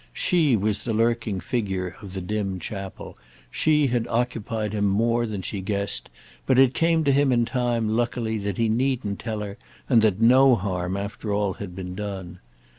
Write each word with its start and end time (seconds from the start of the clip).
She 0.13 0.55
was 0.55 0.83
the 0.83 0.95
lurking 0.95 1.39
figure 1.39 1.95
of 2.01 2.13
the 2.15 2.21
dim 2.21 2.57
chapel; 2.59 3.19
she 3.51 3.85
had 3.85 4.07
occupied 4.07 4.73
him 4.73 4.85
more 4.87 5.27
than 5.27 5.43
she 5.43 5.61
guessed; 5.61 6.09
but 6.47 6.57
it 6.57 6.73
came 6.73 7.03
to 7.03 7.11
him 7.11 7.31
in 7.31 7.45
time, 7.45 7.87
luckily, 7.87 8.39
that 8.39 8.57
he 8.57 8.67
needn't 8.67 9.19
tell 9.19 9.41
her 9.41 9.59
and 9.87 10.01
that 10.01 10.19
no 10.19 10.55
harm, 10.55 10.97
after 10.97 11.31
all, 11.31 11.53
had 11.53 11.75
been 11.75 11.93
done. 11.93 12.39